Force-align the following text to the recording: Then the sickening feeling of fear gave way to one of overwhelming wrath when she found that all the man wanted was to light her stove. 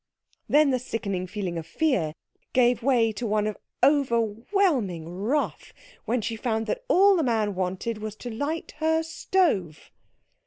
Then 0.49 0.71
the 0.71 0.79
sickening 0.79 1.27
feeling 1.27 1.59
of 1.59 1.67
fear 1.67 2.13
gave 2.53 2.81
way 2.81 3.11
to 3.11 3.27
one 3.27 3.45
of 3.45 3.55
overwhelming 3.83 5.07
wrath 5.21 5.73
when 6.05 6.21
she 6.21 6.35
found 6.35 6.65
that 6.65 6.83
all 6.87 7.15
the 7.15 7.21
man 7.21 7.53
wanted 7.53 7.99
was 7.99 8.15
to 8.15 8.31
light 8.31 8.73
her 8.77 9.03
stove. 9.03 9.91